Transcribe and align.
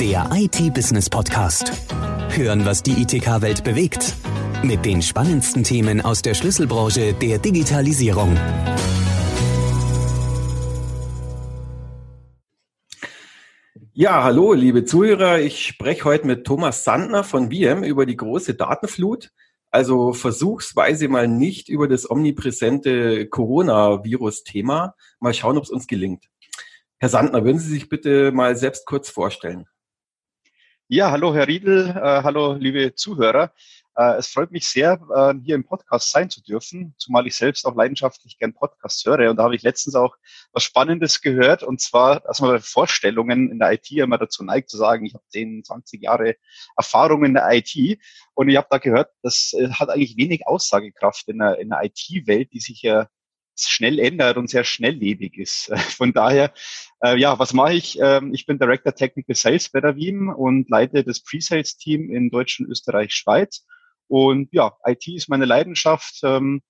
Der 0.00 0.28
IT-Business-Podcast. 0.30 1.72
Hören, 2.36 2.66
was 2.66 2.82
die 2.82 3.00
ITK-Welt 3.00 3.64
bewegt. 3.64 4.14
Mit 4.62 4.84
den 4.84 5.00
spannendsten 5.00 5.64
Themen 5.64 6.02
aus 6.02 6.20
der 6.20 6.34
Schlüsselbranche 6.34 7.14
der 7.14 7.38
Digitalisierung. 7.38 8.36
Ja, 13.94 14.22
hallo, 14.22 14.52
liebe 14.52 14.84
Zuhörer. 14.84 15.38
Ich 15.38 15.64
spreche 15.64 16.04
heute 16.04 16.26
mit 16.26 16.44
Thomas 16.44 16.84
Sandner 16.84 17.24
von 17.24 17.50
VM 17.50 17.82
über 17.82 18.04
die 18.04 18.16
große 18.16 18.52
Datenflut. 18.52 19.30
Also 19.70 20.12
versuchsweise 20.12 21.08
mal 21.08 21.26
nicht 21.26 21.70
über 21.70 21.88
das 21.88 22.10
omnipräsente 22.10 23.28
Coronavirus-Thema. 23.28 24.94
Mal 25.20 25.32
schauen, 25.32 25.56
ob 25.56 25.64
es 25.64 25.70
uns 25.70 25.86
gelingt. 25.86 26.26
Herr 26.98 27.08
Sandner, 27.08 27.46
würden 27.46 27.58
Sie 27.58 27.70
sich 27.70 27.88
bitte 27.88 28.30
mal 28.32 28.56
selbst 28.56 28.84
kurz 28.84 29.08
vorstellen? 29.08 29.64
Ja, 30.88 31.10
hallo 31.10 31.34
Herr 31.34 31.48
Riedel, 31.48 31.88
äh, 31.90 32.22
hallo 32.22 32.52
liebe 32.52 32.94
Zuhörer. 32.94 33.52
Äh, 33.96 34.18
es 34.18 34.28
freut 34.28 34.52
mich 34.52 34.68
sehr, 34.68 35.00
äh, 35.12 35.34
hier 35.42 35.56
im 35.56 35.64
Podcast 35.64 36.12
sein 36.12 36.30
zu 36.30 36.40
dürfen, 36.40 36.94
zumal 36.96 37.26
ich 37.26 37.34
selbst 37.34 37.66
auch 37.66 37.74
leidenschaftlich 37.74 38.38
gern 38.38 38.54
Podcasts 38.54 39.04
höre. 39.04 39.28
Und 39.28 39.36
da 39.36 39.42
habe 39.42 39.56
ich 39.56 39.62
letztens 39.62 39.96
auch 39.96 40.14
was 40.52 40.62
Spannendes 40.62 41.22
gehört, 41.22 41.64
und 41.64 41.80
zwar, 41.80 42.20
dass 42.20 42.40
man 42.40 42.50
bei 42.52 42.60
Vorstellungen 42.60 43.50
in 43.50 43.58
der 43.58 43.72
IT 43.72 43.90
immer 43.90 44.16
dazu 44.16 44.44
neigt 44.44 44.70
zu 44.70 44.76
sagen, 44.76 45.04
ich 45.06 45.14
habe 45.14 45.24
10, 45.28 45.64
20 45.64 46.02
Jahre 46.04 46.36
Erfahrung 46.76 47.24
in 47.24 47.34
der 47.34 47.48
IT. 47.50 47.98
Und 48.34 48.48
ich 48.48 48.56
habe 48.56 48.68
da 48.70 48.78
gehört, 48.78 49.10
das 49.22 49.54
äh, 49.58 49.68
hat 49.70 49.88
eigentlich 49.88 50.16
wenig 50.16 50.46
Aussagekraft 50.46 51.26
in 51.26 51.38
der, 51.38 51.58
in 51.58 51.70
der 51.70 51.82
IT-Welt, 51.82 52.52
die 52.52 52.60
sich 52.60 52.82
ja 52.82 53.08
schnell 53.56 53.98
ändert 53.98 54.36
und 54.36 54.50
sehr 54.50 54.64
schnelllebig 54.64 55.38
ist. 55.38 55.72
Von 55.96 56.12
daher, 56.12 56.52
äh, 57.02 57.18
ja, 57.18 57.38
was 57.38 57.52
mache 57.52 57.74
ich? 57.74 57.98
Ähm, 58.00 58.32
ich 58.34 58.46
bin 58.46 58.58
Director 58.58 58.94
Technical 58.94 59.36
Sales 59.36 59.70
bei 59.70 59.80
der 59.80 59.96
WIM 59.96 60.28
und 60.28 60.68
leite 60.70 61.04
das 61.04 61.22
Pre-Sales-Team 61.22 62.10
in 62.10 62.30
Deutschland, 62.30 62.70
Österreich, 62.70 63.14
Schweiz. 63.14 63.64
Und 64.08 64.48
ja, 64.52 64.76
IT 64.84 65.06
ist 65.08 65.28
meine 65.28 65.44
Leidenschaft. 65.44 66.20
Ähm, 66.22 66.62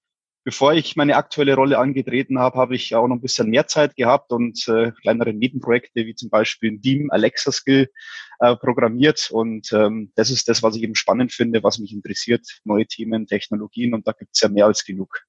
bevor 0.47 0.75
ich 0.75 0.95
meine 0.95 1.17
aktuelle 1.17 1.57
Rolle 1.57 1.79
angetreten 1.79 2.39
habe, 2.39 2.57
habe 2.57 2.77
ich 2.77 2.95
auch 2.95 3.09
noch 3.09 3.17
ein 3.17 3.21
bisschen 3.21 3.51
mehr 3.51 3.67
Zeit 3.67 3.97
gehabt 3.97 4.31
und 4.31 4.67
äh, 4.69 4.93
kleinere 5.03 5.33
Nebenprojekte 5.33 6.07
wie 6.07 6.15
zum 6.15 6.31
Beispiel 6.31 6.71
ein 6.71 6.81
Deam 6.81 7.11
Alexa 7.11 7.51
Skill 7.51 7.91
äh, 8.39 8.55
programmiert. 8.55 9.29
Und 9.33 9.73
ähm, 9.73 10.13
das 10.15 10.31
ist 10.31 10.49
das, 10.49 10.63
was 10.63 10.77
ich 10.77 10.85
eben 10.85 10.95
spannend 10.95 11.33
finde, 11.33 11.65
was 11.65 11.79
mich 11.79 11.93
interessiert, 11.93 12.47
neue 12.65 12.87
Themen, 12.87 13.27
Technologien 13.27 13.93
und 13.93 14.07
da 14.07 14.13
gibt's 14.13 14.41
ja 14.41 14.49
mehr 14.49 14.67
als 14.67 14.85
genug. 14.85 15.27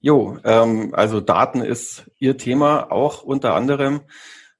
Jo, 0.00 0.38
ähm, 0.44 0.94
also 0.94 1.20
Daten 1.20 1.60
ist 1.60 2.10
Ihr 2.18 2.36
Thema 2.36 2.90
auch 2.90 3.22
unter 3.22 3.54
anderem. 3.54 4.02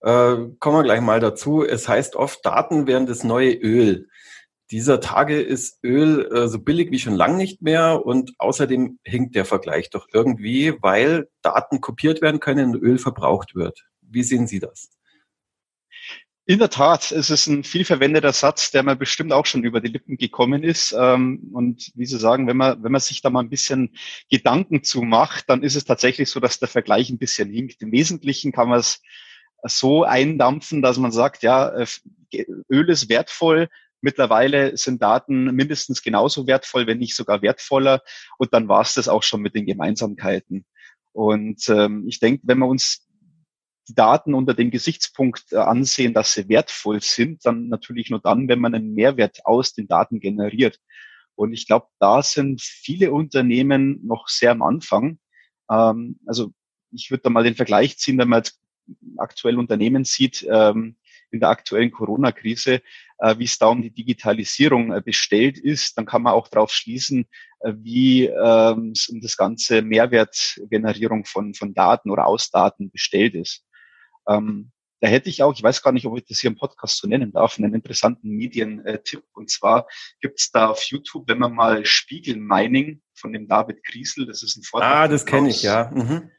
Äh, 0.00 0.36
kommen 0.58 0.76
wir 0.76 0.82
gleich 0.82 1.00
mal 1.00 1.20
dazu. 1.20 1.64
Es 1.64 1.88
heißt 1.88 2.16
oft, 2.16 2.44
Daten 2.44 2.86
wären 2.86 3.06
das 3.06 3.24
neue 3.24 3.52
Öl. 3.52 4.08
Dieser 4.70 5.00
Tage 5.00 5.40
ist 5.40 5.78
Öl 5.84 6.26
äh, 6.32 6.48
so 6.48 6.58
billig 6.58 6.90
wie 6.90 6.98
schon 6.98 7.14
lang 7.14 7.36
nicht 7.36 7.60
mehr 7.60 8.06
und 8.06 8.32
außerdem 8.38 8.98
hinkt 9.04 9.34
der 9.34 9.44
Vergleich 9.44 9.90
doch 9.90 10.08
irgendwie, 10.12 10.74
weil 10.80 11.28
Daten 11.42 11.80
kopiert 11.80 12.22
werden 12.22 12.40
können 12.40 12.74
und 12.74 12.82
Öl 12.82 12.98
verbraucht 12.98 13.54
wird. 13.54 13.84
Wie 14.00 14.22
sehen 14.22 14.46
Sie 14.46 14.60
das? 14.60 14.90
In 16.44 16.58
der 16.58 16.70
Tat, 16.70 17.12
es 17.12 17.30
ist 17.30 17.46
ein 17.46 17.62
viel 17.62 17.84
verwendeter 17.84 18.32
Satz, 18.32 18.72
der 18.72 18.82
mir 18.82 18.96
bestimmt 18.96 19.32
auch 19.32 19.46
schon 19.46 19.62
über 19.62 19.80
die 19.80 19.92
Lippen 19.92 20.16
gekommen 20.16 20.64
ist. 20.64 20.92
Ähm, 20.98 21.50
und 21.52 21.92
wie 21.94 22.06
Sie 22.06 22.18
sagen, 22.18 22.48
wenn 22.48 22.56
man, 22.56 22.82
wenn 22.82 22.90
man 22.90 23.00
sich 23.00 23.22
da 23.22 23.30
mal 23.30 23.40
ein 23.40 23.48
bisschen 23.48 23.94
Gedanken 24.28 24.82
zu 24.82 25.02
macht, 25.02 25.48
dann 25.48 25.62
ist 25.62 25.76
es 25.76 25.84
tatsächlich 25.84 26.30
so, 26.30 26.40
dass 26.40 26.58
der 26.58 26.68
Vergleich 26.68 27.10
ein 27.10 27.18
bisschen 27.18 27.48
hinkt. 27.48 27.80
Im 27.82 27.92
Wesentlichen 27.92 28.50
kann 28.50 28.68
man 28.68 28.80
es 28.80 29.00
so 29.62 30.02
eindampfen, 30.02 30.82
dass 30.82 30.98
man 30.98 31.12
sagt, 31.12 31.44
ja, 31.44 31.68
äh, 31.68 31.86
Öl 32.68 32.90
ist 32.90 33.08
wertvoll, 33.08 33.68
Mittlerweile 34.02 34.76
sind 34.76 35.00
Daten 35.00 35.44
mindestens 35.54 36.02
genauso 36.02 36.48
wertvoll, 36.48 36.88
wenn 36.88 36.98
nicht 36.98 37.14
sogar 37.14 37.40
wertvoller. 37.40 38.02
Und 38.36 38.52
dann 38.52 38.66
war 38.66 38.82
es 38.82 38.94
das 38.94 39.08
auch 39.08 39.22
schon 39.22 39.42
mit 39.42 39.54
den 39.54 39.64
Gemeinsamkeiten. 39.64 40.66
Und 41.12 41.68
ähm, 41.68 42.04
ich 42.08 42.18
denke, 42.18 42.42
wenn 42.44 42.58
wir 42.58 42.66
uns 42.66 43.06
die 43.92 43.94
Daten 43.94 44.32
unter 44.32 44.54
dem 44.54 44.70
Gesichtspunkt 44.70 45.52
äh, 45.52 45.56
ansehen, 45.56 46.14
dass 46.14 46.32
sie 46.32 46.48
wertvoll 46.48 47.02
sind, 47.02 47.44
dann 47.44 47.68
natürlich 47.68 48.08
nur 48.08 48.20
dann, 48.20 48.48
wenn 48.48 48.58
man 48.58 48.74
einen 48.74 48.94
Mehrwert 48.94 49.44
aus 49.44 49.74
den 49.74 49.86
Daten 49.86 50.18
generiert. 50.18 50.78
Und 51.34 51.52
ich 51.52 51.66
glaube, 51.66 51.88
da 51.98 52.22
sind 52.22 52.62
viele 52.62 53.12
Unternehmen 53.12 54.00
noch 54.06 54.28
sehr 54.28 54.50
am 54.50 54.62
Anfang. 54.62 55.18
Ähm, 55.70 56.18
also 56.26 56.52
ich 56.90 57.10
würde 57.10 57.24
da 57.24 57.30
mal 57.30 57.44
den 57.44 57.54
Vergleich 57.54 57.98
ziehen, 57.98 58.18
wenn 58.18 58.28
man 58.28 58.38
jetzt 58.38 58.58
aktuell 59.18 59.58
Unternehmen 59.58 60.04
sieht, 60.04 60.46
ähm, 60.50 60.96
in 61.30 61.40
der 61.40 61.50
aktuellen 61.50 61.90
Corona-Krise, 61.90 62.82
äh, 63.18 63.38
wie 63.38 63.44
es 63.44 63.58
da 63.58 63.66
um 63.68 63.82
die 63.82 63.90
Digitalisierung 63.90 64.92
äh, 64.92 65.02
bestellt 65.02 65.58
ist, 65.58 65.98
dann 65.98 66.06
kann 66.06 66.22
man 66.22 66.32
auch 66.32 66.48
darauf 66.48 66.72
schließen, 66.72 67.26
äh, 67.60 67.72
wie 67.76 68.26
ähm, 68.26 68.94
um 69.10 69.20
das 69.20 69.36
ganze 69.36 69.82
Mehrwertgenerierung 69.82 71.24
von, 71.24 71.54
von 71.54 71.74
Daten 71.74 72.10
oder 72.10 72.26
aus 72.26 72.50
Daten 72.50 72.90
bestellt 72.90 73.34
ist. 73.34 73.64
Ähm, 74.28 74.72
da 75.02 75.08
hätte 75.08 75.28
ich 75.28 75.42
auch, 75.42 75.52
ich 75.52 75.62
weiß 75.62 75.82
gar 75.82 75.90
nicht, 75.90 76.06
ob 76.06 76.16
ich 76.16 76.24
das 76.26 76.38
hier 76.38 76.48
im 76.48 76.56
Podcast 76.56 76.98
so 76.98 77.08
nennen 77.08 77.32
darf, 77.32 77.58
einen 77.58 77.74
interessanten 77.74 78.30
Medientipp. 78.30 79.24
Und 79.32 79.50
zwar 79.50 79.88
gibt 80.20 80.38
es 80.38 80.52
da 80.52 80.68
auf 80.68 80.82
YouTube, 80.84 81.26
wenn 81.26 81.38
man 81.38 81.54
mal 81.54 81.84
Spiegel 81.84 82.36
Mining 82.36 83.02
von 83.14 83.32
dem 83.32 83.48
David 83.48 83.82
Griesel, 83.82 84.26
das 84.26 84.44
ist 84.44 84.56
ein 84.56 84.62
Vortrag. 84.62 84.94
Ah, 84.94 85.08
das 85.08 85.26
kenne 85.26 85.50
ich, 85.50 85.62
ja. 85.64 85.90
Mhm. 85.92 86.30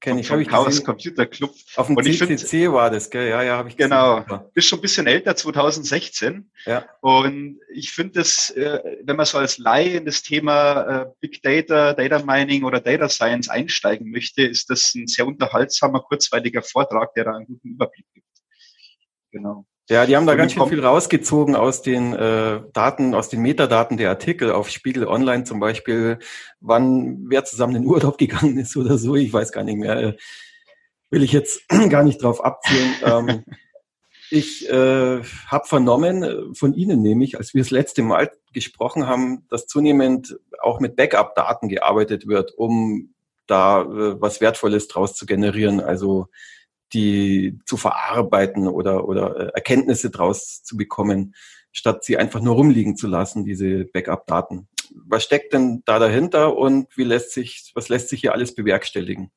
Kenne 0.00 0.20
ich, 0.20 0.30
habe 0.30 0.42
ich 0.42 0.48
Chaos 0.48 0.66
gesehen. 0.66 0.84
Computer 0.84 1.26
Club. 1.26 1.52
Auf 1.74 1.88
dem 1.88 1.96
und 1.96 2.04
CCC 2.04 2.46
find, 2.46 2.72
war 2.72 2.88
das, 2.88 3.10
gell? 3.10 3.28
Ja, 3.28 3.42
ja, 3.42 3.56
habe 3.56 3.68
ich 3.68 3.76
gesehen. 3.76 3.90
Genau. 3.90 4.24
Bist 4.54 4.68
schon 4.68 4.78
ein 4.78 4.82
bisschen 4.82 5.08
älter, 5.08 5.34
2016. 5.34 6.48
Ja. 6.66 6.84
Und 7.00 7.58
ich 7.74 7.90
finde 7.90 8.20
das, 8.20 8.50
äh, 8.50 8.80
wenn 9.02 9.16
man 9.16 9.26
so 9.26 9.38
als 9.38 9.58
Laie 9.58 9.96
in 9.96 10.04
das 10.04 10.22
Thema 10.22 11.02
äh, 11.02 11.06
Big 11.20 11.42
Data, 11.42 11.94
Data 11.94 12.20
Mining 12.20 12.62
oder 12.62 12.80
Data 12.80 13.08
Science 13.08 13.48
einsteigen 13.48 14.10
möchte, 14.10 14.42
ist 14.42 14.70
das 14.70 14.94
ein 14.94 15.08
sehr 15.08 15.26
unterhaltsamer, 15.26 16.00
kurzweiliger 16.00 16.62
Vortrag, 16.62 17.12
der 17.14 17.24
da 17.24 17.32
einen 17.32 17.46
guten 17.46 17.70
Überblick 17.70 18.06
gibt. 18.14 18.26
Genau. 19.32 19.66
Ja, 19.90 20.04
die 20.04 20.16
haben 20.16 20.26
da 20.26 20.34
ganz 20.34 20.52
schön 20.52 20.68
viel 20.68 20.84
rausgezogen 20.84 21.56
aus 21.56 21.80
den 21.80 22.12
äh, 22.12 22.60
Daten, 22.74 23.14
aus 23.14 23.30
den 23.30 23.40
Metadaten 23.40 23.96
der 23.96 24.10
Artikel 24.10 24.52
auf 24.52 24.68
Spiegel 24.68 25.06
Online 25.06 25.44
zum 25.44 25.60
Beispiel, 25.60 26.18
wann 26.60 27.24
wer 27.30 27.46
zusammen 27.46 27.76
in 27.76 27.86
Urlaub 27.86 28.18
gegangen 28.18 28.58
ist 28.58 28.76
oder 28.76 28.98
so, 28.98 29.16
ich 29.16 29.32
weiß 29.32 29.50
gar 29.50 29.64
nicht 29.64 29.78
mehr. 29.78 29.96
Äh, 29.96 30.16
will 31.10 31.22
ich 31.22 31.32
jetzt 31.32 31.62
gar 31.88 32.02
nicht 32.02 32.22
drauf 32.22 32.44
abzielen. 32.44 32.94
ähm, 33.02 33.44
ich 34.30 34.68
äh, 34.68 35.22
habe 35.46 35.66
vernommen 35.66 36.54
von 36.54 36.74
Ihnen 36.74 37.00
nämlich, 37.00 37.38
als 37.38 37.54
wir 37.54 37.62
das 37.62 37.70
letzte 37.70 38.02
Mal 38.02 38.30
gesprochen 38.52 39.06
haben, 39.06 39.46
dass 39.48 39.66
zunehmend 39.66 40.38
auch 40.60 40.80
mit 40.80 40.96
Backup-Daten 40.96 41.70
gearbeitet 41.70 42.26
wird, 42.26 42.52
um 42.58 43.14
da 43.46 43.80
äh, 43.80 44.20
was 44.20 44.42
Wertvolles 44.42 44.88
draus 44.88 45.14
zu 45.14 45.24
generieren. 45.24 45.80
Also 45.80 46.26
die 46.92 47.58
zu 47.66 47.76
verarbeiten 47.76 48.66
oder, 48.66 49.08
oder 49.08 49.36
äh, 49.36 49.50
Erkenntnisse 49.54 50.10
draus 50.10 50.62
zu 50.62 50.76
bekommen, 50.76 51.34
statt 51.72 52.04
sie 52.04 52.16
einfach 52.16 52.40
nur 52.40 52.54
rumliegen 52.54 52.96
zu 52.96 53.06
lassen, 53.06 53.44
diese 53.44 53.84
Backup-Daten. 53.86 54.68
Was 55.06 55.24
steckt 55.24 55.52
denn 55.52 55.82
da 55.84 55.98
dahinter 55.98 56.56
und 56.56 56.96
wie 56.96 57.04
lässt 57.04 57.32
sich, 57.32 57.72
was 57.74 57.88
lässt 57.88 58.08
sich 58.08 58.20
hier 58.20 58.32
alles 58.32 58.54
bewerkstelligen? 58.54 59.30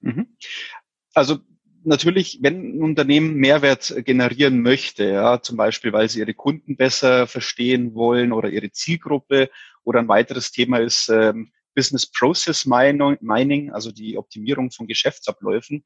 Mhm. 0.00 0.36
Also 1.14 1.38
natürlich, 1.84 2.38
wenn 2.42 2.78
ein 2.78 2.82
Unternehmen 2.82 3.34
Mehrwert 3.34 3.94
generieren 4.04 4.62
möchte, 4.62 5.04
ja, 5.04 5.42
zum 5.42 5.56
Beispiel, 5.56 5.92
weil 5.92 6.08
sie 6.08 6.20
ihre 6.20 6.34
Kunden 6.34 6.76
besser 6.76 7.26
verstehen 7.26 7.94
wollen 7.94 8.32
oder 8.32 8.48
ihre 8.48 8.70
Zielgruppe 8.70 9.50
oder 9.82 10.00
ein 10.00 10.08
weiteres 10.08 10.50
Thema 10.50 10.78
ist 10.78 11.08
ähm, 11.08 11.52
Business 11.74 12.06
Process 12.06 12.66
Mining, 12.66 13.72
also 13.72 13.90
die 13.90 14.16
Optimierung 14.16 14.70
von 14.70 14.86
Geschäftsabläufen, 14.86 15.84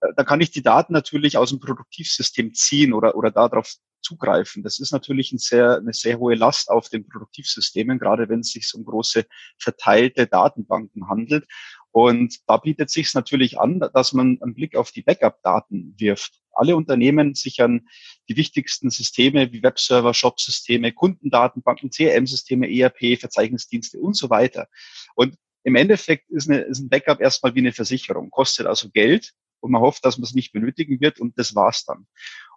äh, 0.00 0.12
da 0.16 0.24
kann 0.24 0.40
ich 0.40 0.50
die 0.50 0.62
Daten 0.62 0.92
natürlich 0.92 1.36
aus 1.36 1.50
dem 1.50 1.60
Produktivsystem 1.60 2.54
ziehen 2.54 2.92
oder, 2.92 3.16
oder 3.16 3.30
darauf 3.30 3.74
zugreifen. 4.00 4.62
Das 4.62 4.78
ist 4.78 4.92
natürlich 4.92 5.32
ein 5.32 5.38
sehr, 5.38 5.76
eine 5.76 5.92
sehr 5.92 6.18
hohe 6.18 6.34
Last 6.34 6.70
auf 6.70 6.88
den 6.88 7.08
Produktivsystemen, 7.08 7.98
gerade 7.98 8.28
wenn 8.28 8.40
es 8.40 8.52
sich 8.52 8.70
um 8.74 8.84
große 8.84 9.26
verteilte 9.58 10.26
Datenbanken 10.26 11.08
handelt. 11.08 11.46
Und 11.90 12.38
da 12.46 12.58
bietet 12.58 12.90
sich 12.90 13.08
es 13.08 13.14
natürlich 13.14 13.58
an, 13.58 13.80
dass 13.92 14.12
man 14.12 14.38
einen 14.40 14.54
Blick 14.54 14.76
auf 14.76 14.92
die 14.92 15.02
Backup-Daten 15.02 15.94
wirft. 15.98 16.40
Alle 16.52 16.76
Unternehmen 16.76 17.34
sichern 17.34 17.88
die 18.28 18.36
wichtigsten 18.36 18.90
Systeme 18.90 19.52
wie 19.52 19.62
Webserver, 19.62 20.12
Shop-Systeme, 20.12 20.92
Kundendatenbanken, 20.92 21.90
CRM-Systeme, 21.90 22.68
ERP, 22.68 23.18
Verzeichnisdienste 23.18 23.98
und 23.98 24.16
so 24.16 24.28
weiter. 24.30 24.68
Und 25.14 25.36
im 25.64 25.76
Endeffekt 25.76 26.30
ist, 26.30 26.48
eine, 26.48 26.60
ist 26.60 26.80
ein 26.80 26.88
Backup 26.88 27.20
erstmal 27.20 27.54
wie 27.54 27.60
eine 27.60 27.72
Versicherung, 27.72 28.30
kostet 28.30 28.66
also 28.66 28.90
Geld, 28.90 29.34
und 29.60 29.70
man 29.70 29.82
hofft, 29.82 30.04
dass 30.04 30.18
man 30.18 30.24
es 30.24 30.34
nicht 30.34 30.52
benötigen 30.52 31.00
wird 31.00 31.20
und 31.20 31.38
das 31.38 31.54
war's 31.54 31.84
dann. 31.84 32.06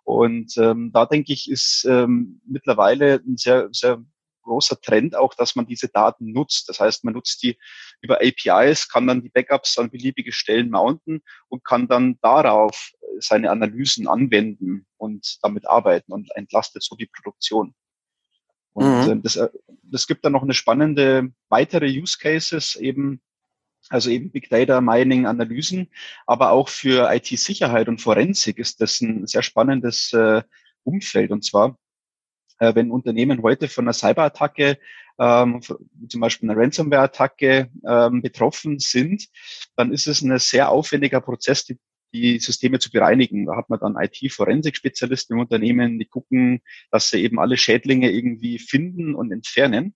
Und 0.03 0.57
ähm, 0.57 0.91
da 0.93 1.05
denke 1.05 1.33
ich, 1.33 1.49
ist 1.49 1.85
ähm, 1.87 2.41
mittlerweile 2.45 3.21
ein 3.25 3.37
sehr, 3.37 3.69
sehr 3.71 4.03
großer 4.41 4.81
Trend 4.81 5.15
auch, 5.15 5.33
dass 5.35 5.55
man 5.55 5.67
diese 5.67 5.87
Daten 5.87 6.31
nutzt. 6.31 6.67
Das 6.67 6.79
heißt, 6.79 7.03
man 7.03 7.13
nutzt 7.13 7.43
die 7.43 7.57
über 8.01 8.19
APIs, 8.21 8.89
kann 8.89 9.07
dann 9.07 9.21
die 9.21 9.29
Backups 9.29 9.77
an 9.77 9.91
beliebige 9.91 10.31
Stellen 10.31 10.69
mounten 10.71 11.21
und 11.47 11.63
kann 11.63 11.87
dann 11.87 12.17
darauf 12.21 12.91
seine 13.19 13.51
Analysen 13.51 14.07
anwenden 14.07 14.87
und 14.97 15.37
damit 15.43 15.67
arbeiten 15.67 16.11
und 16.11 16.35
entlastet 16.35 16.83
so 16.83 16.95
die 16.95 17.07
Produktion. 17.07 17.75
Und 18.73 19.05
mhm. 19.05 19.11
Äh, 19.11 19.21
das, 19.21 19.35
äh, 19.35 19.49
das 19.83 20.07
gibt 20.07 20.25
dann 20.25 20.31
noch 20.31 20.43
eine 20.43 20.53
spannende 20.53 21.31
weitere 21.49 21.87
Use 21.87 22.17
Cases 22.17 22.75
eben 22.75 23.21
also 23.91 24.09
eben 24.09 24.31
Big 24.31 24.49
Data, 24.49 24.79
Mining, 24.79 25.25
Analysen, 25.25 25.89
aber 26.25 26.51
auch 26.51 26.69
für 26.69 27.13
IT-Sicherheit 27.13 27.89
und 27.89 28.01
Forensik 28.01 28.57
ist 28.57 28.81
das 28.81 29.01
ein 29.01 29.27
sehr 29.27 29.43
spannendes 29.43 30.13
äh, 30.13 30.43
Umfeld. 30.83 31.31
Und 31.31 31.43
zwar, 31.43 31.77
äh, 32.59 32.73
wenn 32.73 32.89
Unternehmen 32.89 33.43
heute 33.43 33.67
von 33.67 33.85
einer 33.85 33.93
Cyberattacke, 33.93 34.79
ähm, 35.19 35.61
zum 36.07 36.21
Beispiel 36.21 36.49
einer 36.49 36.59
Ransomware-Attacke 36.59 37.69
ähm, 37.85 38.21
betroffen 38.21 38.79
sind, 38.79 39.27
dann 39.75 39.91
ist 39.91 40.07
es 40.07 40.21
ein 40.21 40.39
sehr 40.39 40.69
aufwendiger 40.69 41.19
Prozess, 41.19 41.65
die, 41.65 41.77
die 42.13 42.39
Systeme 42.39 42.79
zu 42.79 42.91
bereinigen. 42.91 43.45
Da 43.45 43.57
hat 43.57 43.69
man 43.69 43.79
dann 43.79 43.97
IT-Forensik-Spezialisten 43.99 45.33
im 45.33 45.41
Unternehmen, 45.41 45.99
die 45.99 46.05
gucken, 46.05 46.61
dass 46.91 47.09
sie 47.09 47.21
eben 47.21 47.39
alle 47.39 47.57
Schädlinge 47.57 48.09
irgendwie 48.09 48.57
finden 48.57 49.15
und 49.15 49.33
entfernen. 49.33 49.95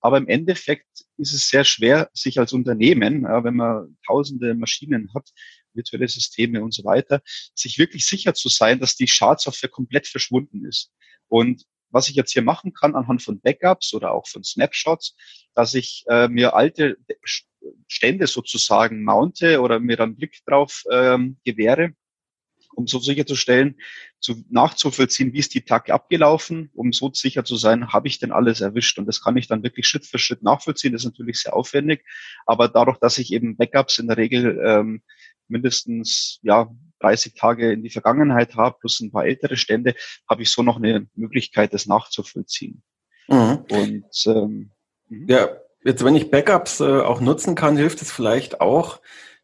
Aber 0.00 0.18
im 0.18 0.28
Endeffekt 0.28 0.86
ist 1.16 1.32
es 1.32 1.48
sehr 1.48 1.64
schwer, 1.64 2.10
sich 2.12 2.38
als 2.38 2.52
Unternehmen, 2.52 3.24
wenn 3.24 3.56
man 3.56 3.96
tausende 4.06 4.54
Maschinen 4.54 5.12
hat, 5.14 5.30
virtuelle 5.72 6.08
Systeme 6.08 6.62
und 6.62 6.72
so 6.72 6.84
weiter, 6.84 7.22
sich 7.54 7.78
wirklich 7.78 8.06
sicher 8.06 8.34
zu 8.34 8.48
sein, 8.48 8.80
dass 8.80 8.96
die 8.96 9.08
Schadsoftware 9.08 9.70
komplett 9.70 10.06
verschwunden 10.06 10.64
ist. 10.66 10.92
Und 11.28 11.64
was 11.90 12.08
ich 12.08 12.16
jetzt 12.16 12.32
hier 12.32 12.42
machen 12.42 12.72
kann 12.72 12.94
anhand 12.94 13.22
von 13.22 13.40
Backups 13.40 13.94
oder 13.94 14.12
auch 14.12 14.26
von 14.26 14.42
Snapshots, 14.42 15.16
dass 15.54 15.74
ich 15.74 16.04
äh, 16.08 16.28
mir 16.28 16.54
alte 16.54 16.96
Stände 17.86 18.26
sozusagen 18.26 19.04
mounte 19.04 19.60
oder 19.60 19.80
mir 19.80 19.96
dann 19.96 20.16
Blick 20.16 20.38
drauf 20.44 20.82
ähm, 20.90 21.38
gewähre 21.44 21.94
um 22.76 22.86
so 22.86 22.98
sicherzustellen, 22.98 23.76
zu, 24.20 24.44
nachzuvollziehen, 24.50 25.32
wie 25.32 25.38
ist 25.38 25.54
die 25.54 25.62
Tag 25.62 25.90
abgelaufen, 25.90 26.70
um 26.74 26.92
so 26.92 27.10
sicher 27.12 27.44
zu 27.44 27.56
sein, 27.56 27.92
habe 27.92 28.08
ich 28.08 28.18
denn 28.18 28.32
alles 28.32 28.60
erwischt. 28.60 28.98
Und 28.98 29.06
das 29.06 29.22
kann 29.22 29.36
ich 29.36 29.48
dann 29.48 29.62
wirklich 29.62 29.88
Schritt 29.88 30.06
für 30.06 30.18
Schritt 30.18 30.42
nachvollziehen. 30.42 30.92
Das 30.92 31.02
ist 31.02 31.10
natürlich 31.10 31.40
sehr 31.40 31.54
aufwendig. 31.54 32.04
Aber 32.44 32.68
dadurch, 32.68 32.98
dass 32.98 33.18
ich 33.18 33.32
eben 33.32 33.56
Backups 33.56 33.98
in 33.98 34.08
der 34.08 34.16
Regel 34.16 34.60
ähm, 34.64 35.02
mindestens 35.48 36.38
ja 36.42 36.70
30 37.00 37.34
Tage 37.34 37.72
in 37.72 37.82
die 37.82 37.90
Vergangenheit 37.90 38.56
habe, 38.56 38.76
plus 38.80 39.00
ein 39.00 39.10
paar 39.10 39.24
ältere 39.24 39.56
Stände, 39.56 39.94
habe 40.28 40.42
ich 40.42 40.50
so 40.50 40.62
noch 40.62 40.76
eine 40.76 41.08
Möglichkeit, 41.14 41.72
das 41.74 41.86
nachzuvollziehen. 41.86 42.82
Mhm. 43.28 43.64
Und 43.70 44.26
ähm, 44.26 44.70
mhm. 45.08 45.26
ja, 45.28 45.48
jetzt 45.84 46.04
wenn 46.04 46.16
ich 46.16 46.30
Backups 46.30 46.80
äh, 46.80 47.00
auch 47.00 47.20
nutzen 47.20 47.54
kann, 47.54 47.76
hilft 47.76 48.02
es 48.02 48.12
vielleicht 48.12 48.60
auch, 48.60 49.00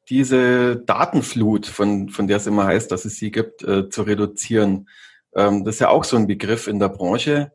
diese 0.08 0.76
Datenflut, 0.76 1.66
von, 1.66 2.08
von 2.08 2.26
der 2.26 2.38
es 2.38 2.46
immer 2.46 2.66
heißt, 2.66 2.90
dass 2.90 3.04
es 3.04 3.16
sie 3.16 3.30
gibt, 3.30 3.62
äh, 3.62 3.88
zu 3.88 4.02
reduzieren. 4.02 4.88
Ähm, 5.34 5.64
das 5.64 5.76
ist 5.76 5.80
ja 5.80 5.88
auch 5.88 6.04
so 6.04 6.16
ein 6.16 6.26
Begriff 6.26 6.66
in 6.66 6.78
der 6.78 6.88
Branche, 6.88 7.52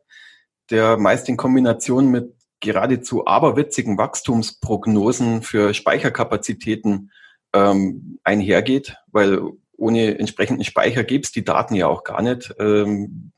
der 0.70 0.96
meist 0.96 1.28
in 1.28 1.36
Kombination 1.36 2.10
mit 2.10 2.34
geradezu 2.60 3.26
aberwitzigen 3.26 3.98
Wachstumsprognosen 3.98 5.42
für 5.42 5.74
Speicherkapazitäten 5.74 7.12
ähm, 7.52 8.18
einhergeht, 8.24 8.96
weil 9.06 9.40
ohne 9.76 10.18
entsprechenden 10.18 10.64
Speicher 10.64 11.04
gäbe 11.04 11.22
es 11.22 11.30
die 11.30 11.44
Daten 11.44 11.74
ja 11.74 11.86
auch 11.86 12.02
gar 12.02 12.20
nicht. 12.20 12.52
Ähm, 12.58 13.32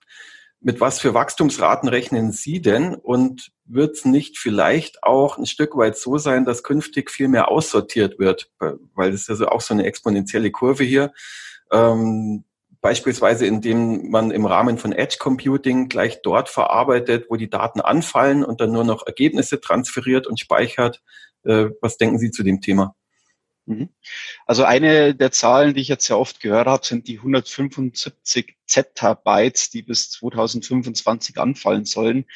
mit 0.60 0.80
was 0.80 1.00
für 1.00 1.14
Wachstumsraten 1.14 1.88
rechnen 1.88 2.32
Sie 2.32 2.60
denn? 2.60 2.94
Und 2.94 3.50
wird 3.64 3.96
es 3.96 4.04
nicht 4.04 4.38
vielleicht 4.38 5.02
auch 5.02 5.38
ein 5.38 5.46
Stück 5.46 5.76
weit 5.76 5.96
so 5.96 6.18
sein, 6.18 6.44
dass 6.44 6.62
künftig 6.62 7.10
viel 7.10 7.28
mehr 7.28 7.50
aussortiert 7.50 8.18
wird? 8.18 8.50
Weil 8.58 9.12
es 9.12 9.22
ist 9.22 9.30
also 9.30 9.48
auch 9.48 9.62
so 9.62 9.72
eine 9.74 9.84
exponentielle 9.84 10.50
Kurve 10.50 10.84
hier. 10.84 11.12
Ähm, 11.72 12.44
beispielsweise 12.80 13.46
indem 13.46 14.10
man 14.10 14.30
im 14.30 14.46
Rahmen 14.46 14.78
von 14.78 14.92
Edge 14.92 15.16
Computing 15.18 15.88
gleich 15.88 16.22
dort 16.22 16.48
verarbeitet, 16.48 17.26
wo 17.28 17.36
die 17.36 17.50
Daten 17.50 17.80
anfallen 17.80 18.44
und 18.44 18.60
dann 18.60 18.72
nur 18.72 18.84
noch 18.84 19.06
Ergebnisse 19.06 19.60
transferiert 19.60 20.26
und 20.26 20.40
speichert. 20.40 21.02
Äh, 21.44 21.70
was 21.80 21.96
denken 21.96 22.18
Sie 22.18 22.30
zu 22.30 22.42
dem 22.42 22.60
Thema? 22.60 22.94
Mhm. 23.70 23.88
Also 24.46 24.64
eine 24.64 25.14
der 25.14 25.30
Zahlen, 25.30 25.74
die 25.74 25.80
ich 25.80 25.88
jetzt 25.88 26.06
sehr 26.06 26.18
oft 26.18 26.40
gehört 26.40 26.66
habe, 26.66 26.84
sind 26.84 27.06
die 27.06 27.18
175 27.18 28.56
Zettabytes, 28.66 29.70
die 29.70 29.82
bis 29.82 30.10
2025 30.10 31.38
anfallen 31.38 31.84
sollen. 31.84 32.26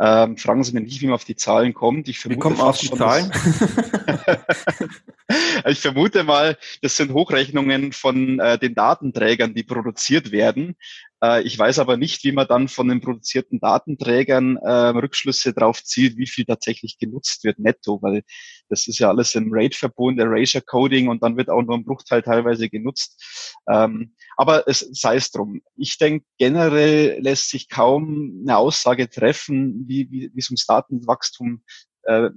Ähm, 0.00 0.36
fragen 0.36 0.64
Sie 0.64 0.72
mich 0.72 0.82
nicht, 0.82 1.00
wie 1.00 1.06
man 1.06 1.14
auf 1.14 1.24
die 1.24 1.36
Zahlen 1.36 1.72
kommt. 1.72 2.08
Ich 2.08 2.18
vermute 2.18 2.38
wie 2.38 2.40
kommt 2.40 2.58
man 2.58 2.66
auf 2.66 2.78
die 2.78 2.90
Zahlen? 2.90 3.30
ich 5.66 5.80
vermute 5.80 6.24
mal, 6.24 6.56
das 6.80 6.96
sind 6.96 7.12
Hochrechnungen 7.12 7.92
von 7.92 8.38
äh, 8.40 8.58
den 8.58 8.74
Datenträgern, 8.74 9.54
die 9.54 9.62
produziert 9.62 10.32
werden. 10.32 10.76
Äh, 11.22 11.42
ich 11.42 11.58
weiß 11.58 11.78
aber 11.78 11.96
nicht, 11.96 12.24
wie 12.24 12.32
man 12.32 12.46
dann 12.46 12.68
von 12.68 12.88
den 12.88 13.00
produzierten 13.00 13.60
Datenträgern 13.60 14.56
äh, 14.56 14.70
Rückschlüsse 14.70 15.52
darauf 15.52 15.82
zielt, 15.84 16.16
wie 16.16 16.26
viel 16.26 16.44
tatsächlich 16.44 16.98
genutzt 16.98 17.44
wird 17.44 17.58
netto, 17.58 18.00
weil 18.02 18.22
das 18.68 18.86
ist 18.88 18.98
ja 18.98 19.08
alles 19.08 19.34
im 19.34 19.52
RAID-Verbund, 19.52 20.18
Erasure 20.18 20.62
Coding 20.62 21.08
und 21.08 21.22
dann 21.22 21.36
wird 21.36 21.48
auch 21.48 21.62
nur 21.62 21.76
ein 21.76 21.84
Bruchteil 21.84 22.22
teilweise 22.22 22.68
genutzt. 22.68 23.62
Ähm, 23.70 24.14
aber 24.36 24.66
es 24.66 24.80
sei 24.92 25.16
es 25.16 25.30
drum. 25.30 25.62
Ich 25.76 25.98
denke, 25.98 26.26
generell 26.38 27.20
lässt 27.20 27.50
sich 27.50 27.68
kaum 27.68 28.42
eine 28.42 28.56
Aussage 28.56 29.08
treffen, 29.08 29.84
wie, 29.86 30.10
wie, 30.10 30.30
wie 30.34 30.38
es 30.38 30.50
ums 30.50 30.66
Datenwachstum 30.66 31.62
äh, 32.04 32.30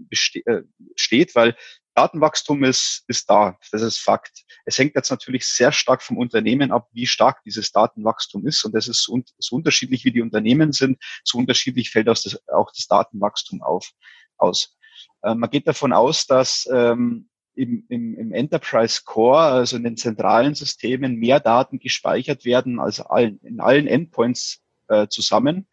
äh, 0.45 0.61
steht, 0.95 1.35
weil 1.35 1.55
Datenwachstum 1.95 2.63
ist, 2.63 3.03
ist 3.07 3.29
da, 3.29 3.57
das 3.71 3.81
ist 3.81 3.97
Fakt. 3.97 4.43
Es 4.65 4.77
hängt 4.77 4.95
jetzt 4.95 5.09
natürlich 5.09 5.45
sehr 5.45 5.71
stark 5.71 6.03
vom 6.03 6.17
Unternehmen 6.17 6.71
ab, 6.71 6.89
wie 6.91 7.07
stark 7.07 7.43
dieses 7.43 7.71
Datenwachstum 7.71 8.45
ist. 8.45 8.63
Und 8.65 8.75
das 8.75 8.87
ist 8.87 9.03
so, 9.03 9.55
unterschiedlich, 9.55 10.03
wie 10.05 10.11
die 10.11 10.21
Unternehmen 10.21 10.73
sind, 10.73 11.01
so 11.23 11.37
unterschiedlich 11.37 11.89
fällt 11.89 12.09
auch 12.09 12.21
das, 12.21 12.39
auch 12.49 12.71
das 12.71 12.87
Datenwachstum 12.87 13.63
auf, 13.63 13.91
aus. 14.37 14.77
Äh, 15.23 15.35
man 15.35 15.49
geht 15.49 15.67
davon 15.67 15.93
aus, 15.93 16.27
dass 16.27 16.67
ähm, 16.71 17.29
im, 17.55 17.85
im, 17.87 18.15
im 18.15 18.33
Enterprise 18.33 19.01
Core, 19.05 19.39
also 19.39 19.77
in 19.77 19.83
den 19.83 19.97
zentralen 19.97 20.55
Systemen, 20.55 21.15
mehr 21.15 21.39
Daten 21.39 21.79
gespeichert 21.79 22.45
werden 22.45 22.79
als 22.79 22.99
allen, 22.99 23.39
in 23.43 23.61
allen 23.61 23.87
Endpoints 23.87 24.61
äh, 24.89 25.07
zusammen. 25.07 25.67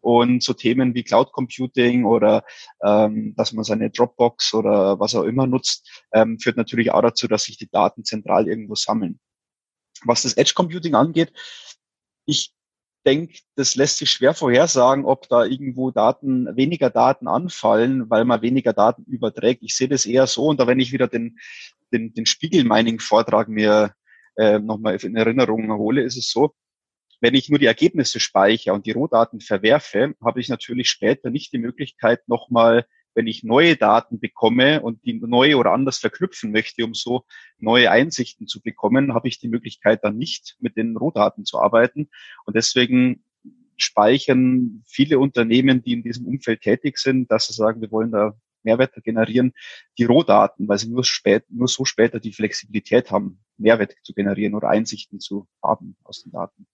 Und 0.00 0.42
so 0.42 0.52
Themen 0.52 0.94
wie 0.94 1.02
Cloud 1.02 1.32
Computing 1.32 2.04
oder 2.04 2.44
ähm, 2.84 3.34
dass 3.36 3.52
man 3.52 3.64
seine 3.64 3.90
Dropbox 3.90 4.54
oder 4.54 5.00
was 5.00 5.14
auch 5.14 5.24
immer 5.24 5.46
nutzt, 5.46 6.04
ähm, 6.12 6.38
führt 6.38 6.56
natürlich 6.56 6.92
auch 6.92 7.02
dazu, 7.02 7.26
dass 7.26 7.44
sich 7.44 7.58
die 7.58 7.68
Daten 7.68 8.04
zentral 8.04 8.48
irgendwo 8.48 8.74
sammeln. 8.74 9.18
Was 10.04 10.22
das 10.22 10.34
Edge 10.34 10.52
Computing 10.54 10.94
angeht, 10.94 11.32
ich 12.26 12.54
denke, 13.06 13.38
das 13.54 13.74
lässt 13.74 13.98
sich 13.98 14.10
schwer 14.10 14.34
vorhersagen, 14.34 15.04
ob 15.04 15.28
da 15.28 15.44
irgendwo 15.44 15.90
Daten, 15.90 16.54
weniger 16.56 16.90
Daten 16.90 17.26
anfallen, 17.26 18.10
weil 18.10 18.24
man 18.24 18.42
weniger 18.42 18.72
Daten 18.72 19.04
überträgt. 19.04 19.62
Ich 19.62 19.76
sehe 19.76 19.88
das 19.88 20.06
eher 20.06 20.26
so, 20.26 20.46
und 20.46 20.60
da 20.60 20.66
wenn 20.66 20.80
ich 20.80 20.92
wieder 20.92 21.08
den, 21.08 21.38
den, 21.92 22.12
den 22.12 22.26
Spiegel-Mining-Vortrag 22.26 23.48
mir 23.48 23.94
äh, 24.36 24.58
nochmal 24.58 24.96
in 24.96 25.16
Erinnerung 25.16 25.72
hole, 25.72 26.02
ist 26.02 26.16
es 26.16 26.30
so, 26.30 26.54
wenn 27.20 27.34
ich 27.34 27.48
nur 27.48 27.58
die 27.58 27.66
Ergebnisse 27.66 28.20
speichere 28.20 28.74
und 28.74 28.86
die 28.86 28.92
Rohdaten 28.92 29.40
verwerfe, 29.40 30.14
habe 30.22 30.40
ich 30.40 30.48
natürlich 30.48 30.88
später 30.88 31.30
nicht 31.30 31.52
die 31.52 31.58
Möglichkeit, 31.58 32.28
nochmal 32.28 32.86
wenn 33.14 33.26
ich 33.26 33.42
neue 33.42 33.76
Daten 33.76 34.20
bekomme 34.20 34.80
und 34.80 35.04
die 35.04 35.14
neu 35.14 35.56
oder 35.56 35.72
anders 35.72 35.98
verknüpfen 35.98 36.52
möchte, 36.52 36.84
um 36.84 36.94
so 36.94 37.24
neue 37.58 37.90
Einsichten 37.90 38.46
zu 38.46 38.62
bekommen, 38.62 39.12
habe 39.12 39.26
ich 39.26 39.40
die 39.40 39.48
Möglichkeit 39.48 40.04
dann 40.04 40.16
nicht 40.16 40.56
mit 40.60 40.76
den 40.76 40.96
Rohdaten 40.96 41.44
zu 41.44 41.58
arbeiten. 41.58 42.10
Und 42.44 42.54
deswegen 42.54 43.24
speichern 43.76 44.84
viele 44.86 45.18
Unternehmen, 45.18 45.82
die 45.82 45.94
in 45.94 46.04
diesem 46.04 46.26
Umfeld 46.26 46.60
tätig 46.60 46.98
sind, 46.98 47.28
dass 47.30 47.48
sie 47.48 47.54
sagen, 47.54 47.80
wir 47.80 47.90
wollen 47.90 48.12
da 48.12 48.38
Mehrwert 48.62 48.94
generieren, 49.02 49.52
die 49.98 50.04
Rohdaten, 50.04 50.68
weil 50.68 50.78
sie 50.78 50.88
nur, 50.88 51.02
spät, 51.02 51.44
nur 51.48 51.68
so 51.68 51.84
später 51.84 52.20
die 52.20 52.32
Flexibilität 52.32 53.10
haben, 53.10 53.40
Mehrwert 53.56 53.94
zu 54.02 54.12
generieren 54.14 54.54
oder 54.54 54.68
Einsichten 54.68 55.18
zu 55.18 55.48
haben 55.60 55.96
aus 56.04 56.22
den 56.22 56.32
Daten. 56.32 56.68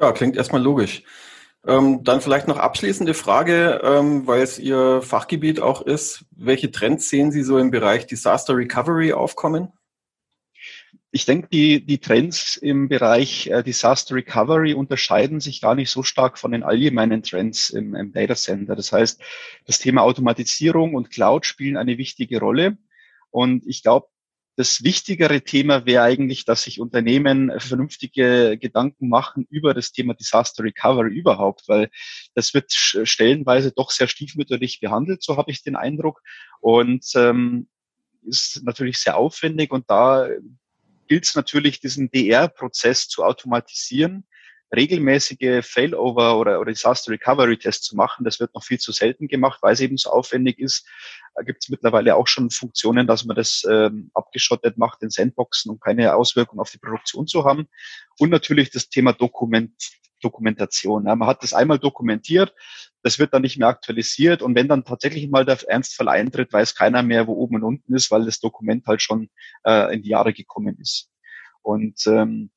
Ja, 0.00 0.12
klingt 0.12 0.36
erstmal 0.36 0.62
logisch. 0.62 1.02
Ähm, 1.66 2.04
dann 2.04 2.20
vielleicht 2.20 2.46
noch 2.46 2.58
abschließende 2.58 3.14
Frage, 3.14 3.80
ähm, 3.82 4.26
weil 4.26 4.42
es 4.42 4.58
Ihr 4.58 5.00
Fachgebiet 5.00 5.60
auch 5.60 5.82
ist. 5.82 6.26
Welche 6.30 6.70
Trends 6.70 7.08
sehen 7.08 7.32
Sie 7.32 7.42
so 7.42 7.58
im 7.58 7.70
Bereich 7.70 8.06
Disaster 8.06 8.54
Recovery 8.54 9.12
aufkommen? 9.14 9.72
Ich 11.10 11.26
denke, 11.26 11.48
die, 11.50 11.86
die 11.86 11.98
Trends 11.98 12.56
im 12.56 12.88
Bereich 12.88 13.46
äh, 13.46 13.62
Disaster 13.62 14.16
Recovery 14.16 14.74
unterscheiden 14.74 15.40
sich 15.40 15.60
gar 15.60 15.76
nicht 15.76 15.90
so 15.90 16.02
stark 16.02 16.38
von 16.38 16.50
den 16.52 16.64
allgemeinen 16.64 17.22
Trends 17.22 17.70
im, 17.70 17.94
im 17.94 18.12
Data 18.12 18.34
Center. 18.34 18.74
Das 18.74 18.92
heißt, 18.92 19.22
das 19.64 19.78
Thema 19.78 20.02
Automatisierung 20.02 20.94
und 20.94 21.10
Cloud 21.10 21.46
spielen 21.46 21.76
eine 21.76 21.98
wichtige 21.98 22.40
Rolle. 22.40 22.76
Und 23.30 23.64
ich 23.66 23.82
glaube, 23.82 24.08
das 24.56 24.84
wichtigere 24.84 25.42
Thema 25.42 25.84
wäre 25.84 26.04
eigentlich, 26.04 26.44
dass 26.44 26.62
sich 26.62 26.80
Unternehmen 26.80 27.52
vernünftige 27.58 28.56
Gedanken 28.58 29.08
machen 29.08 29.46
über 29.50 29.74
das 29.74 29.92
Thema 29.92 30.14
Disaster 30.14 30.62
Recovery 30.62 31.12
überhaupt, 31.12 31.64
weil 31.66 31.90
das 32.34 32.54
wird 32.54 32.72
stellenweise 32.72 33.72
doch 33.72 33.90
sehr 33.90 34.06
stiefmütterlich 34.06 34.80
behandelt, 34.80 35.22
so 35.22 35.36
habe 35.36 35.50
ich 35.50 35.62
den 35.62 35.76
Eindruck. 35.76 36.22
Und 36.60 37.04
ähm, 37.16 37.68
ist 38.26 38.62
natürlich 38.64 38.98
sehr 38.98 39.16
aufwendig 39.16 39.70
und 39.72 39.90
da 39.90 40.28
gilt 41.08 41.24
es 41.24 41.34
natürlich, 41.34 41.80
diesen 41.80 42.10
DR-Prozess 42.10 43.08
zu 43.08 43.24
automatisieren 43.24 44.24
regelmäßige 44.76 45.64
Failover 45.64 46.38
oder, 46.38 46.60
oder 46.60 46.72
Disaster 46.72 47.12
Recovery 47.12 47.58
Tests 47.58 47.86
zu 47.86 47.96
machen. 47.96 48.24
Das 48.24 48.40
wird 48.40 48.54
noch 48.54 48.64
viel 48.64 48.78
zu 48.78 48.92
selten 48.92 49.28
gemacht, 49.28 49.60
weil 49.62 49.72
es 49.72 49.80
eben 49.80 49.96
so 49.96 50.10
aufwendig 50.10 50.58
ist. 50.58 50.86
Da 51.34 51.42
gibt 51.42 51.62
es 51.62 51.68
mittlerweile 51.68 52.16
auch 52.16 52.26
schon 52.26 52.50
Funktionen, 52.50 53.06
dass 53.06 53.24
man 53.24 53.36
das 53.36 53.66
ähm, 53.68 54.10
abgeschottet 54.14 54.78
macht 54.78 55.02
in 55.02 55.10
Sandboxen, 55.10 55.70
um 55.70 55.80
keine 55.80 56.14
Auswirkungen 56.14 56.60
auf 56.60 56.70
die 56.70 56.78
Produktion 56.78 57.26
zu 57.26 57.44
haben. 57.44 57.68
Und 58.18 58.30
natürlich 58.30 58.70
das 58.70 58.88
Thema 58.88 59.12
Dokument, 59.12 59.72
Dokumentation. 60.22 61.06
Ja, 61.06 61.14
man 61.14 61.28
hat 61.28 61.42
das 61.42 61.54
einmal 61.54 61.78
dokumentiert, 61.78 62.54
das 63.02 63.18
wird 63.18 63.34
dann 63.34 63.42
nicht 63.42 63.58
mehr 63.58 63.68
aktualisiert 63.68 64.42
und 64.42 64.54
wenn 64.54 64.68
dann 64.68 64.84
tatsächlich 64.84 65.28
mal 65.28 65.44
der 65.44 65.58
Ernstfall 65.68 66.08
eintritt, 66.08 66.52
weiß 66.52 66.74
keiner 66.74 67.02
mehr, 67.02 67.26
wo 67.26 67.34
oben 67.34 67.56
und 67.56 67.64
unten 67.64 67.94
ist, 67.94 68.10
weil 68.10 68.24
das 68.24 68.40
Dokument 68.40 68.86
halt 68.86 69.02
schon 69.02 69.28
äh, 69.64 69.94
in 69.94 70.02
die 70.02 70.08
Jahre 70.08 70.32
gekommen 70.32 70.78
ist. 70.80 71.10
Und 71.62 72.06
ähm, 72.06 72.50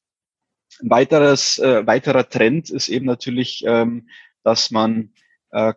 ein 0.81 0.89
weiteres, 0.89 1.59
äh, 1.59 1.85
weiterer 1.85 2.27
Trend 2.29 2.69
ist 2.69 2.89
eben 2.89 3.05
natürlich, 3.05 3.63
ähm, 3.65 4.09
dass 4.43 4.71
man 4.71 5.13
äh, 5.51 5.73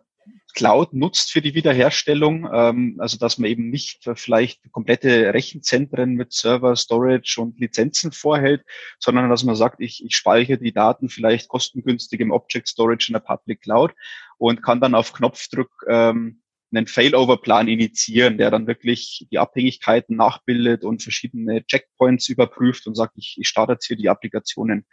Cloud 0.53 0.93
nutzt 0.93 1.31
für 1.31 1.41
die 1.41 1.53
Wiederherstellung, 1.53 2.49
ähm, 2.53 2.97
also 2.99 3.17
dass 3.17 3.37
man 3.37 3.49
eben 3.49 3.69
nicht 3.69 4.09
vielleicht 4.15 4.71
komplette 4.71 5.33
Rechenzentren 5.33 6.13
mit 6.13 6.33
Server, 6.33 6.75
Storage 6.75 7.39
und 7.39 7.59
Lizenzen 7.59 8.11
vorhält, 8.11 8.63
sondern 8.99 9.29
dass 9.29 9.43
man 9.43 9.55
sagt, 9.55 9.79
ich, 9.79 10.03
ich 10.03 10.15
speichere 10.15 10.57
die 10.57 10.73
Daten 10.73 11.09
vielleicht 11.09 11.47
kostengünstig 11.47 12.19
im 12.19 12.31
Object 12.31 12.67
Storage 12.67 13.07
in 13.09 13.13
der 13.13 13.21
Public 13.21 13.61
Cloud 13.61 13.93
und 14.37 14.61
kann 14.61 14.81
dann 14.81 14.95
auf 14.95 15.13
Knopfdruck 15.13 15.85
ähm, 15.87 16.40
einen 16.73 16.87
Failover-Plan 16.87 17.67
initiieren, 17.67 18.37
der 18.37 18.51
dann 18.51 18.67
wirklich 18.67 19.27
die 19.31 19.39
Abhängigkeiten 19.39 20.15
nachbildet 20.15 20.83
und 20.83 21.03
verschiedene 21.03 21.65
Checkpoints 21.65 22.29
überprüft 22.29 22.87
und 22.87 22.95
sagt, 22.95 23.13
ich, 23.17 23.37
ich 23.39 23.47
starte 23.47 23.73
jetzt 23.73 23.85
hier 23.85 23.97
die 23.97 24.09
Applikationen. 24.09 24.85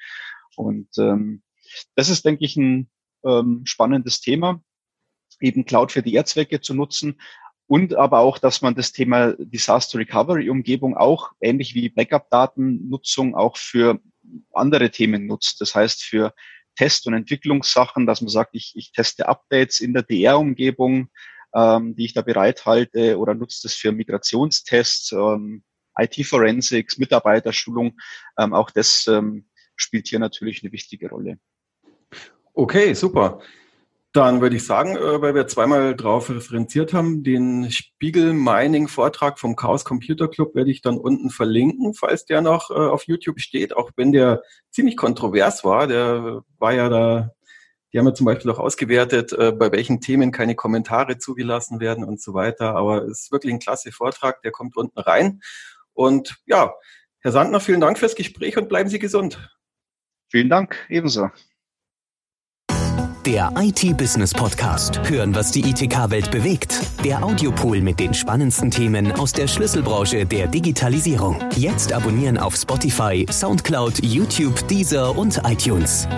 Und 0.56 0.88
ähm, 0.99 1.42
das 1.94 2.08
ist, 2.08 2.25
denke 2.25 2.44
ich, 2.44 2.56
ein 2.56 2.90
ähm, 3.25 3.62
spannendes 3.64 4.20
Thema, 4.20 4.62
eben 5.40 5.64
Cloud 5.64 5.92
für 5.92 6.02
die 6.02 6.16
Erzwecke 6.16 6.61
zu 6.61 6.75
nutzen 6.75 7.20
und 7.68 7.94
aber 7.94 8.20
auch, 8.20 8.38
dass 8.38 8.62
man 8.62 8.75
das 8.75 8.92
Thema 8.92 9.35
Disaster 9.38 9.99
Recovery 9.99 10.49
Umgebung 10.49 10.97
auch 10.97 11.32
ähnlich 11.40 11.75
wie 11.75 11.90
Backup-Datennutzung 11.90 13.35
auch 13.35 13.58
für 13.58 14.00
andere 14.52 14.90
Themen 14.90 15.26
nutzt. 15.26 15.61
Das 15.61 15.75
heißt 15.75 16.02
für 16.02 16.35
Test- 16.76 17.06
und 17.06 17.14
Entwicklungssachen, 17.14 18.06
dass 18.06 18.23
man 18.23 18.30
sagt, 18.30 18.54
ich, 18.54 18.73
ich 18.75 18.92
teste 18.92 19.28
Updates 19.28 19.80
in 19.80 19.92
der 19.92 20.02
DR-Umgebung, 20.02 21.11
ähm, 21.58 21.94
die 21.96 22.04
ich 22.04 22.14
da 22.14 22.22
bereithalte 22.22 23.18
oder 23.18 23.34
nutze 23.34 23.60
das 23.64 23.74
für 23.74 23.92
Migrationstests, 23.92 25.12
ähm, 25.12 25.64
IT-Forensics, 25.96 26.98
Mitarbeiterschulung. 26.98 27.98
Ähm, 28.38 28.52
auch 28.54 28.70
das 28.70 29.06
ähm, 29.08 29.48
spielt 29.74 30.08
hier 30.08 30.20
natürlich 30.20 30.62
eine 30.62 30.72
wichtige 30.72 31.08
Rolle. 31.10 31.38
Okay, 32.54 32.94
super. 32.94 33.40
Dann 34.12 34.40
würde 34.40 34.56
ich 34.56 34.64
sagen, 34.64 34.96
äh, 34.96 35.20
weil 35.20 35.34
wir 35.34 35.46
zweimal 35.48 35.94
drauf 35.94 36.30
referenziert 36.30 36.92
haben, 36.92 37.22
den 37.22 37.70
Spiegel 37.70 38.32
Mining 38.32 38.88
Vortrag 38.88 39.38
vom 39.38 39.54
Chaos 39.54 39.84
Computer 39.84 40.28
Club 40.28 40.54
werde 40.54 40.70
ich 40.70 40.80
dann 40.80 40.96
unten 40.96 41.30
verlinken, 41.30 41.94
falls 41.94 42.24
der 42.24 42.40
noch 42.40 42.70
äh, 42.70 42.74
auf 42.74 43.06
YouTube 43.06 43.40
steht, 43.40 43.76
auch 43.76 43.90
wenn 43.96 44.12
der 44.12 44.42
ziemlich 44.70 44.96
kontrovers 44.96 45.62
war. 45.64 45.86
Der 45.86 46.42
war 46.58 46.72
ja 46.72 46.88
da 46.88 47.32
die 47.92 47.99
haben 47.99 48.07
ja 48.07 48.14
zum 48.14 48.26
Beispiel 48.26 48.50
auch 48.50 48.59
ausgewertet, 48.59 49.33
äh, 49.33 49.52
bei 49.52 49.73
welchen 49.73 50.00
Themen 50.00 50.33
keine 50.33 50.54
Kommentare 50.54 51.18
zugelassen 51.18 51.80
werden 51.80 52.04
und 52.04 52.21
so 52.21 52.35
weiter. 52.35 52.75
Aber 52.75 53.04
es 53.04 53.23
ist 53.23 53.33
wirklich 53.33 53.52
ein 53.52 53.61
klasse 53.61 53.92
Vortrag, 53.92 54.42
der 54.42 54.50
kommt 54.50 54.76
unten 54.76 54.99
rein. 54.99 55.40
Und 55.95 56.37
ja, 56.47 56.75
Herr 57.21 57.33
Sandner, 57.33 57.61
vielen 57.61 57.80
Dank 57.80 57.99
fürs 57.99 58.14
Gespräch 58.14 58.57
und 58.57 58.68
bleiben 58.68 58.88
Sie 58.88 58.99
gesund. 58.99 59.50
Vielen 60.30 60.49
Dank, 60.49 60.76
ebenso. 60.88 61.30
Der 63.26 63.52
IT-Business 63.59 64.33
Podcast. 64.33 65.00
Hören, 65.11 65.35
was 65.35 65.50
die 65.50 65.61
ITK-Welt 65.61 66.30
bewegt. 66.30 66.80
Der 67.04 67.23
Audiopool 67.23 67.80
mit 67.83 68.00
den 68.00 68.14
spannendsten 68.14 68.71
Themen 68.71 69.12
aus 69.12 69.33
der 69.33 69.47
Schlüsselbranche 69.47 70.25
der 70.25 70.47
Digitalisierung. 70.47 71.38
Jetzt 71.57 71.92
abonnieren 71.92 72.38
auf 72.38 72.57
Spotify, 72.57 73.26
Soundcloud, 73.30 74.02
YouTube, 74.02 74.66
Deezer 74.68 75.14
und 75.14 75.42
iTunes. 75.45 76.09